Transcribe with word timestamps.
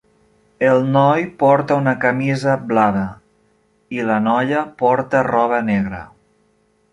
El 0.67 0.79
noi 0.93 1.25
porta 1.43 1.77
una 1.81 1.93
camisa 2.05 2.55
blava, 2.71 3.03
i 3.99 4.07
la 4.09 4.17
noia 4.29 4.65
porta 4.81 5.23
roba 5.29 5.61
negra. 5.69 6.03